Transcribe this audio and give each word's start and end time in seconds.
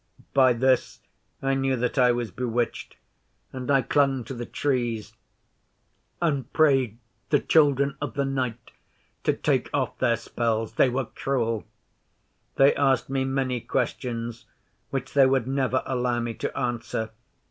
By 0.33 0.53
this 0.53 0.99
I 1.43 1.53
knew 1.53 1.75
that 1.75 1.99
I 1.99 2.11
was 2.11 2.31
bewitched, 2.31 2.95
and 3.53 3.69
I 3.69 3.83
clung 3.83 4.23
to 4.23 4.33
the 4.33 4.47
Trees, 4.47 5.13
and 6.19 6.51
prayed 6.53 6.97
the 7.29 7.37
Children 7.39 7.97
of 8.01 8.15
the 8.15 8.25
Night 8.25 8.71
to 9.25 9.31
take 9.33 9.69
off 9.71 9.95
their 9.99 10.17
spells. 10.17 10.73
They 10.73 10.89
were 10.89 11.05
cruel. 11.05 11.67
They 12.55 12.73
asked 12.73 13.11
me 13.11 13.25
many 13.25 13.61
questions 13.61 14.45
which 14.89 15.13
they 15.13 15.27
would 15.27 15.45
never 15.45 15.83
allow 15.85 16.19
me 16.19 16.33
to 16.33 16.57
answer. 16.57 17.11